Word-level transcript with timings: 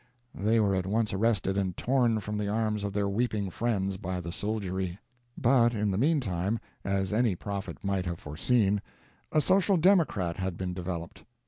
They 0.33 0.59
were 0.59 0.73
at 0.73 0.87
once 0.87 1.13
arrested 1.13 1.59
and 1.59 1.77
torn 1.77 2.21
from 2.21 2.35
the 2.39 2.47
arms 2.47 2.83
of 2.83 2.91
their 2.91 3.07
weeping 3.07 3.51
friends 3.51 3.97
by 3.97 4.19
the 4.19 4.31
soldiery. 4.31 4.97
But 5.37 5.75
in 5.75 5.91
the 5.91 5.97
mean 5.99 6.19
time, 6.19 6.57
as 6.83 7.13
any 7.13 7.35
prophet 7.35 7.83
might 7.83 8.07
have 8.07 8.17
foreseen, 8.19 8.81
a 9.31 9.39
Social 9.39 9.77
Democrat 9.77 10.37
had 10.37 10.57
been 10.57 10.73
developed. 10.73 11.23